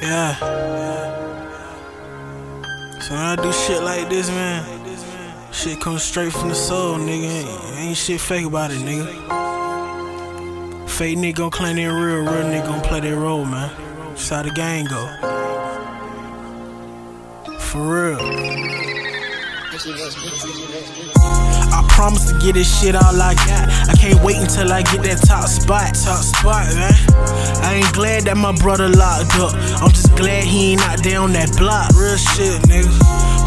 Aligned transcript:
Yeah. 0.00 0.34
So 3.00 3.14
when 3.14 3.22
I 3.22 3.36
do 3.36 3.52
shit 3.52 3.82
like 3.82 4.08
this, 4.08 4.28
man, 4.28 4.64
shit 5.52 5.80
comes 5.80 6.02
straight 6.02 6.32
from 6.32 6.50
the 6.50 6.54
soul, 6.54 6.98
nigga. 6.98 7.76
Ain't 7.78 7.96
shit 7.96 8.20
fake 8.20 8.46
about 8.46 8.70
it, 8.70 8.78
nigga. 8.78 9.06
Fake 10.88 11.18
nigga 11.18 11.34
gon' 11.34 11.50
claim 11.50 11.76
they 11.76 11.86
real, 11.86 12.22
real 12.22 12.44
nigga 12.44 12.66
gon' 12.66 12.80
play 12.82 13.00
their 13.00 13.16
role, 13.16 13.44
man. 13.44 13.70
That's 14.10 14.28
how 14.28 14.42
the 14.42 14.50
game 14.50 14.86
go. 14.86 15.06
For 17.58 17.80
real. 17.80 18.97
I 21.70 21.86
promise 21.88 22.32
to 22.32 22.38
get 22.40 22.54
this 22.54 22.66
shit 22.80 22.96
all 22.96 23.14
I 23.14 23.34
got. 23.34 23.68
I 23.88 23.94
can't 23.94 24.20
wait 24.24 24.36
until 24.36 24.72
I 24.72 24.82
get 24.82 25.04
that 25.04 25.22
top 25.24 25.46
spot. 25.46 25.94
Top 25.94 26.24
spot, 26.24 26.66
man. 26.74 26.92
I 27.62 27.74
ain't 27.76 27.92
glad 27.92 28.24
that 28.24 28.36
my 28.36 28.50
brother 28.56 28.88
locked 28.88 29.36
up. 29.36 29.54
I'm 29.80 29.90
just 29.90 30.16
glad 30.16 30.42
he 30.42 30.72
ain't 30.72 30.80
out 30.82 31.04
there 31.04 31.20
on 31.20 31.32
that 31.34 31.56
block. 31.56 31.94
Real 31.94 32.16
shit, 32.16 32.60
nigga. 32.62 33.37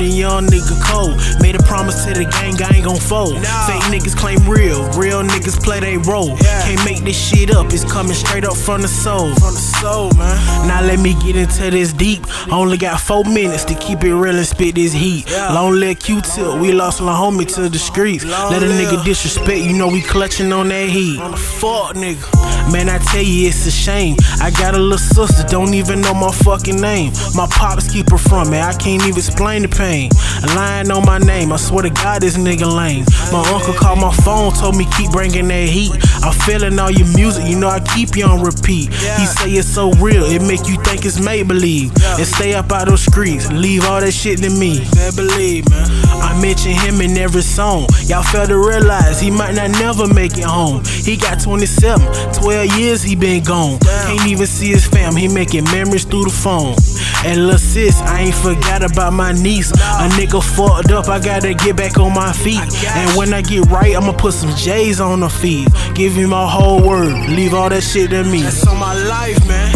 Hard 0.00 0.08
times 0.08 0.08
to 0.08 0.08
turn 0.08 0.08
the 0.08 0.16
young 0.16 0.46
nigga 0.46 0.76
cold. 0.82 1.16
Made 1.40 1.56
a 1.56 1.62
promise 1.62 2.04
to 2.04 2.14
the 2.14 2.24
gang, 2.24 2.60
I 2.62 2.76
ain't 2.76 2.84
gon' 2.84 2.96
fold. 2.96 3.34
Nah. 3.34 3.66
Fake 3.66 3.82
niggas 3.92 4.16
claim 4.16 4.38
real, 4.48 4.88
real 4.98 5.22
niggas 5.22 5.62
play 5.62 5.80
they 5.80 5.98
role. 5.98 6.36
Yeah. 6.42 6.62
Can't 6.64 6.84
make 6.84 7.04
this 7.04 7.16
shit 7.16 7.50
up, 7.50 7.72
it's 7.72 7.84
coming 7.84 8.14
straight 8.14 8.44
up 8.44 8.56
from 8.56 8.82
the 8.82 8.88
soul. 8.88 9.34
From 9.34 9.54
the 9.54 9.60
soul, 9.80 10.10
man. 10.16 10.68
Now 10.68 10.80
let 10.82 11.00
me 11.00 11.14
get 11.22 11.36
into 11.36 11.70
this 11.70 11.92
deep. 11.92 12.22
Only 12.50 12.76
got 12.76 13.00
four 13.00 13.24
minutes 13.24 13.64
to 13.64 13.74
keep 13.74 14.02
it 14.04 14.14
real 14.14 14.36
and 14.36 14.46
spit 14.46 14.74
this 14.74 14.92
heat. 14.92 15.30
Yeah. 15.30 15.52
Long 15.52 15.74
live 15.74 15.98
Q-tip, 15.98 16.60
we 16.60 16.72
lost 16.72 17.00
my 17.00 17.12
homie 17.12 17.46
to 17.54 17.68
the 17.68 17.78
streets. 17.78 18.24
Long 18.24 18.52
Let 18.52 18.62
a 18.62 18.66
nigga 18.66 19.04
disrespect, 19.04 19.60
you 19.60 19.74
know 19.74 19.88
we 19.88 20.02
clutching 20.02 20.52
on 20.52 20.68
that 20.68 20.88
heat. 20.88 21.18
On 21.20 21.32
the 21.32 21.36
Fuck 21.36 21.96
nigga. 21.96 22.72
Man, 22.72 22.88
I 22.88 22.98
tell 22.98 23.22
you 23.22 23.48
it's 23.48 23.66
a 23.66 23.70
shame. 23.70 24.16
I 24.40 24.50
got 24.50 24.74
a 24.74 24.78
little 24.78 24.98
sister, 24.98 25.46
don't 25.48 25.74
even 25.74 26.00
know 26.00 26.14
my 26.14 26.30
fucking 26.30 26.80
name. 26.80 27.12
My 27.34 27.46
pops 27.50 27.90
keep 27.90 28.10
her 28.10 28.18
from 28.18 28.50
me, 28.50 28.60
I 28.60 28.72
can't 28.72 29.02
even 29.02 29.18
explain 29.18 29.62
the 29.62 29.68
pain. 29.68 29.89
Lying 29.90 30.90
on 30.92 31.04
my 31.04 31.18
name, 31.18 31.52
I 31.52 31.56
swear 31.56 31.82
to 31.82 31.90
God 31.90 32.22
this 32.22 32.36
nigga 32.36 32.64
lame. 32.64 33.04
My 33.32 33.42
uncle 33.50 33.74
called 33.74 33.98
my 33.98 34.14
phone, 34.22 34.52
told 34.52 34.76
me 34.76 34.86
keep 34.96 35.10
bringing 35.10 35.48
that 35.48 35.68
heat. 35.68 35.90
I'm 36.22 36.32
feeling 36.32 36.78
all 36.78 36.90
your 36.90 37.08
music, 37.16 37.46
you 37.46 37.58
know 37.58 37.68
I 37.68 37.80
keep 37.80 38.16
you 38.16 38.24
on 38.24 38.42
repeat. 38.42 38.92
He 38.92 39.26
say 39.26 39.50
it's 39.50 39.68
so 39.68 39.90
real, 39.92 40.24
it 40.24 40.42
make 40.42 40.68
you 40.68 40.76
think 40.82 41.04
it's 41.04 41.18
make 41.18 41.48
believe. 41.48 41.92
And 42.18 42.26
stay 42.26 42.54
up 42.54 42.70
out 42.72 42.88
those 42.88 43.02
streets, 43.02 43.50
leave 43.50 43.84
all 43.84 44.00
that 44.00 44.12
shit 44.12 44.38
to 44.42 44.50
me. 44.50 44.80
They 44.96 45.10
believe, 45.16 45.68
man. 45.70 45.88
I 46.20 46.38
mention 46.40 46.72
him 46.72 47.00
in 47.00 47.16
every 47.16 47.42
song. 47.42 47.86
Y'all 48.04 48.22
fail 48.22 48.46
to 48.46 48.58
realize 48.58 49.20
he 49.20 49.30
might 49.30 49.54
not 49.54 49.70
never 49.70 50.06
make 50.12 50.36
it 50.36 50.44
home. 50.44 50.82
He 50.84 51.16
got 51.16 51.40
27, 51.40 52.06
12 52.34 52.78
years 52.78 53.02
he 53.02 53.16
been 53.16 53.42
gone. 53.42 53.78
Can't 53.80 54.26
even 54.26 54.46
see 54.46 54.68
his 54.68 54.86
fam, 54.86 55.16
he 55.16 55.28
making 55.28 55.64
memories 55.64 56.04
through 56.04 56.24
the 56.24 56.30
phone. 56.30 56.76
And 57.24 57.46
lil' 57.46 57.58
sis, 57.58 58.00
I 58.02 58.20
ain't 58.20 58.34
forgot 58.34 58.82
about 58.82 59.12
my 59.12 59.32
niece. 59.32 59.70
A 59.72 60.08
nigga 60.16 60.42
fucked 60.42 60.90
up, 60.90 61.08
I 61.08 61.18
gotta 61.18 61.54
get 61.54 61.76
back 61.76 61.98
on 61.98 62.14
my 62.14 62.32
feet. 62.32 62.60
And 62.86 63.16
when 63.16 63.32
I 63.32 63.42
get 63.42 63.66
right, 63.70 63.96
I'ma 63.96 64.12
put 64.12 64.34
some 64.34 64.54
J's 64.56 65.00
on 65.00 65.20
the 65.20 65.28
feet. 65.28 65.68
Give 65.94 66.09
him 66.14 66.30
my 66.30 66.48
whole 66.48 66.80
word, 66.82 67.14
leave 67.30 67.54
all 67.54 67.68
that 67.68 67.82
shit 67.82 68.10
to 68.10 68.24
me. 68.24 68.42
That's 68.42 68.66
on 68.66 68.78
my 68.78 68.94
life, 68.94 69.38
man. 69.46 69.72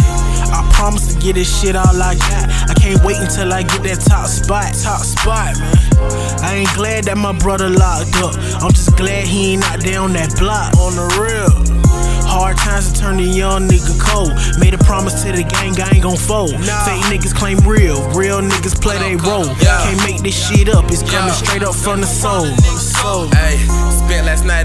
I 0.51 0.69
promise 0.73 1.13
to 1.13 1.19
get 1.19 1.35
this 1.35 1.49
shit 1.49 1.75
all 1.75 2.01
I 2.01 2.15
got. 2.15 2.49
I 2.69 2.73
can't 2.73 3.03
wait 3.03 3.17
until 3.17 3.51
I 3.51 3.63
get 3.63 3.83
that 3.83 4.01
top 4.01 4.27
spot. 4.27 4.73
Top 4.73 5.01
spot, 5.01 5.57
man. 5.59 5.75
I 6.41 6.63
ain't 6.63 6.73
glad 6.73 7.05
that 7.05 7.17
my 7.17 7.31
brother 7.37 7.69
locked 7.69 8.15
up. 8.17 8.35
I'm 8.61 8.71
just 8.71 8.95
glad 8.97 9.27
he 9.27 9.53
ain't 9.53 9.63
out 9.65 9.81
there 9.81 9.99
on 9.99 10.13
that 10.13 10.35
block. 10.39 10.75
On 10.77 10.95
the 10.95 11.07
real. 11.19 11.75
Hard 12.25 12.57
times 12.57 12.91
to 12.91 12.99
turn 12.99 13.17
the 13.17 13.23
young 13.23 13.67
nigga 13.69 13.95
cold. 13.99 14.33
Made 14.59 14.73
a 14.73 14.77
promise 14.79 15.23
to 15.23 15.31
the 15.31 15.43
gang, 15.43 15.79
I 15.79 15.95
ain't 15.95 16.03
gon' 16.03 16.17
fold. 16.17 16.51
Nah. 16.51 16.83
Fake 16.83 17.05
niggas 17.07 17.33
claim 17.33 17.59
real, 17.59 18.01
real 18.11 18.41
niggas 18.41 18.81
play 18.81 18.97
they 18.97 19.15
role. 19.15 19.45
Yeah. 19.61 19.87
Can't 19.87 20.01
make 20.03 20.21
this 20.21 20.35
shit 20.35 20.67
up, 20.67 20.85
it's 20.91 21.03
coming 21.03 21.31
yeah. 21.31 21.41
straight 21.43 21.63
up 21.63 21.75
from 21.75 22.01
the 22.01 22.07
soul. 22.07 22.45
Hey, 23.31 23.55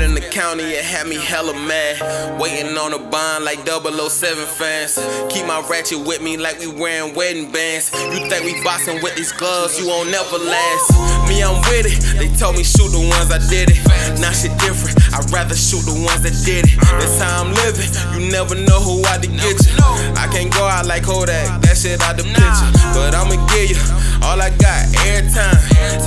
in 0.02 0.14
the 0.14 0.20
county, 0.20 0.64
it 0.64 0.84
had 0.84 1.06
me 1.06 1.16
hella 1.16 1.54
mad. 1.54 2.38
Waiting 2.40 2.76
on 2.76 2.92
a 2.92 2.98
bond 2.98 3.44
like 3.44 3.66
007 3.66 4.46
fans. 4.46 4.98
Keep 5.32 5.46
my 5.46 5.60
ratchet 5.68 5.98
with 6.06 6.22
me 6.22 6.36
like 6.36 6.58
we 6.60 6.68
wearing 6.68 7.14
wedding 7.14 7.50
bands. 7.50 7.90
You 7.92 8.28
think 8.28 8.44
we 8.44 8.62
boxing 8.62 9.02
with 9.02 9.16
these 9.16 9.32
gloves, 9.32 9.78
you 9.80 9.88
won't 9.88 10.10
never 10.10 10.38
last. 10.38 10.92
Me, 11.28 11.42
I'm 11.42 11.60
with 11.72 11.86
it. 11.86 12.18
They 12.18 12.28
told 12.36 12.56
me 12.56 12.64
shoot 12.64 12.90
the 12.92 13.00
ones 13.00 13.30
I 13.30 13.38
did 13.48 13.70
it. 13.70 13.80
Now 14.20 14.32
shit 14.32 14.52
different, 14.60 14.99
rather 15.30 15.54
shoot 15.54 15.82
the 15.86 15.94
ones 15.94 16.22
that 16.22 16.34
did 16.44 16.66
it. 16.66 16.76
That's 16.98 17.18
how 17.18 17.42
I'm 17.42 17.54
living. 17.54 17.86
You 18.14 18.30
never 18.30 18.54
know 18.54 18.78
who 18.82 19.02
I 19.06 19.18
to 19.18 19.30
get 19.30 19.56
you. 19.62 19.74
I 20.18 20.26
can't 20.30 20.52
go 20.52 20.66
out 20.66 20.86
like 20.86 21.06
Kodak, 21.06 21.62
that 21.62 21.76
shit 21.78 22.02
out 22.02 22.18
the 22.18 22.26
picture. 22.26 22.70
But 22.94 23.14
I'ma 23.14 23.38
give 23.50 23.74
you 23.74 23.80
all 24.26 24.38
I 24.38 24.50
got 24.58 24.90
every 25.06 25.30
time. 25.30 25.56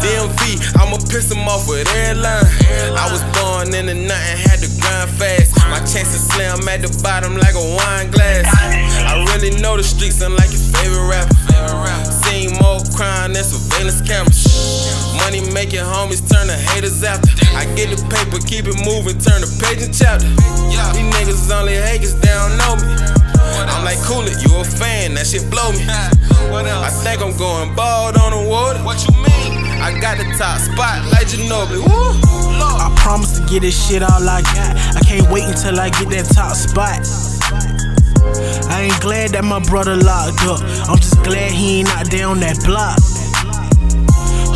DMV, 0.04 0.76
I'ma 0.78 1.00
piss 1.10 1.30
them 1.32 1.48
off 1.48 1.68
with 1.68 1.88
every 1.96 2.22
line. 2.22 2.46
I 2.96 3.08
was 3.12 3.24
born 3.40 3.74
in 3.74 3.90
into 3.90 4.08
nothing, 4.08 4.38
had 4.44 4.60
to 4.62 4.70
grind 4.80 5.10
fast. 5.16 5.56
My 5.72 5.80
chances 5.80 6.28
slim 6.28 6.68
at 6.68 6.84
the 6.84 6.92
bottom 7.02 7.36
like 7.36 7.56
a 7.56 7.66
wine 7.76 8.12
glass. 8.12 8.46
I 9.08 9.24
really 9.34 9.56
know 9.60 9.78
the 9.78 9.84
streets 9.84 10.22
I'm 10.22 10.36
like 10.36 10.52
your 10.52 10.64
favorite 10.78 11.08
rapper. 11.10 11.36
Seen 12.28 12.52
more 12.62 12.80
crime 12.96 13.34
than 13.34 13.44
surveillance 13.44 14.02
cameras. 14.02 14.46
Money 15.18 15.42
making 15.52 15.80
homies 15.82 16.22
turn 16.30 16.48
to 16.48 16.54
haters 16.54 17.04
after. 17.04 17.33
I 17.63 17.66
get 17.79 17.96
the 17.96 18.00
paper, 18.12 18.44
keep 18.44 18.68
it 18.68 18.75
moving, 18.84 19.16
turn 19.24 19.40
the 19.40 19.47
page 19.63 19.79
and 19.79 19.96
chapter. 19.96 20.28
These 20.28 21.07
niggas 21.16 21.47
only 21.47 21.79
haters, 21.79 22.12
they 22.19 22.28
don't 22.28 22.59
know 22.59 22.75
me. 22.75 22.91
I'm 23.72 23.88
like, 23.88 24.03
cool 24.03 24.28
it, 24.28 24.35
you 24.44 24.51
a 24.59 24.68
fan, 24.68 25.16
that 25.16 25.31
shit 25.31 25.47
blow 25.47 25.72
me. 25.72 25.79
I 25.88 26.91
think 26.91 27.24
I'm 27.24 27.31
going 27.40 27.72
bald 27.72 28.19
on 28.19 28.35
the 28.35 28.44
water. 28.51 28.84
What 28.84 29.00
you 29.07 29.16
mean? 29.16 29.79
I 29.79 29.96
got 29.96 30.19
the 30.19 30.28
top 30.35 30.59
spot 30.59 31.07
like 31.16 31.31
Ginobili. 31.31 31.79
Woo! 31.88 32.12
I 32.59 32.91
promise 33.00 33.40
to 33.40 33.46
get 33.47 33.63
this 33.63 33.80
shit 33.80 34.03
all 34.03 34.28
I 34.28 34.44
got. 34.44 35.00
I 35.00 35.01
can't 35.07 35.31
wait 35.31 35.47
until 35.47 35.80
I 35.80 35.88
get 35.88 36.12
that 36.12 36.28
top 36.35 36.59
spot. 36.59 37.00
I 38.68 38.91
ain't 38.91 39.00
glad 39.00 39.31
that 39.40 39.47
my 39.47 39.63
brother 39.63 39.95
locked 39.95 40.44
up. 40.51 40.59
I'm 40.91 41.00
just 41.00 41.16
glad 41.24 41.51
he 41.51 41.80
ain't 41.80 41.95
out 41.95 42.12
there 42.12 42.28
on 42.28 42.41
that 42.44 42.59
block. 42.68 43.00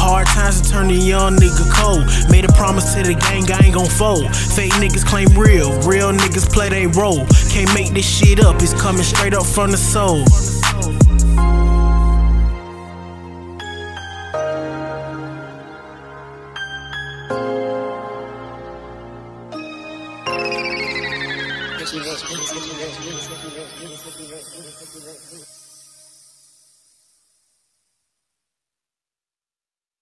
Hard 0.07 0.27
times 0.27 0.61
to 0.61 0.69
turn 0.69 0.87
the 0.87 0.93
young 0.93 1.35
nigga 1.35 1.67
cold. 1.69 2.07
Made 2.31 2.45
a 2.45 2.53
promise 2.53 2.93
to 2.93 3.03
the 3.03 3.13
gang, 3.13 3.51
I 3.51 3.65
ain't 3.65 3.75
gon' 3.75 3.87
fold. 3.87 4.33
Fake 4.55 4.71
niggas 4.79 5.05
claim 5.05 5.27
real, 5.37 5.69
real 5.81 6.13
niggas 6.13 6.49
play 6.49 6.69
they 6.69 6.87
role. 6.87 7.27
Can't 7.51 7.73
make 7.73 7.91
this 7.93 8.07
shit 8.07 8.39
up, 8.39 8.55
it's 8.61 8.73
coming 8.81 9.03
straight 9.03 9.33
up 9.33 9.45
from 9.45 9.71
the 9.71 9.77
soul. 9.77 10.23